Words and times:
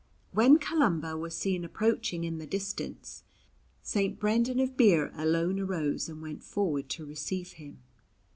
When 0.31 0.57
Columba 0.57 1.15
was 1.15 1.37
seen 1.37 1.63
approaching 1.63 2.23
in 2.23 2.39
the 2.39 2.47
distance, 2.47 3.21
St. 3.83 4.19
Brendan 4.19 4.59
of 4.59 4.75
Birr 4.75 5.11
alone 5.15 5.59
arose 5.59 6.09
and 6.09 6.23
went 6.23 6.41
forward 6.41 6.89
to 6.89 7.05
receive 7.05 7.51
him. 7.51 7.83